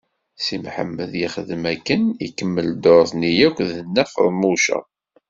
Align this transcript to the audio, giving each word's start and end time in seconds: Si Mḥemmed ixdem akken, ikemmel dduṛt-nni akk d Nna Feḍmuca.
Si 0.43 0.55
Mḥemmed 0.63 1.11
ixdem 1.27 1.63
akken, 1.73 2.03
ikemmel 2.25 2.69
dduṛt-nni 2.73 3.31
akk 3.47 3.57
d 3.69 3.71
Nna 3.87 4.03
Feḍmuca. 4.13 4.79